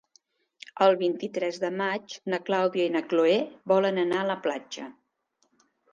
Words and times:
El 0.85 0.95
vint-i-tres 1.01 1.59
de 1.65 1.69
maig 1.81 2.15
na 2.35 2.39
Clàudia 2.47 2.85
i 2.91 2.95
na 2.97 3.03
Cloè 3.13 3.35
volen 3.73 4.03
anar 4.07 4.19
a 4.23 4.29
la 4.31 4.39
platja. 4.47 4.87